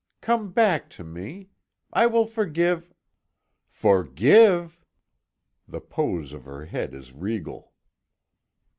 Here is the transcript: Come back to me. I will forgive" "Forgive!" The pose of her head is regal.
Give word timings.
Come 0.21 0.51
back 0.51 0.89
to 0.97 1.03
me. 1.03 1.49
I 1.93 2.07
will 2.07 2.25
forgive" 2.25 2.91
"Forgive!" 3.83 4.81
The 5.67 5.79
pose 5.79 6.33
of 6.33 6.45
her 6.45 6.65
head 6.65 6.95
is 6.95 7.13
regal. 7.13 7.71